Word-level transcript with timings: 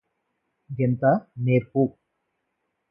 గెంత 0.69 1.03
నేర్పు 1.43 1.83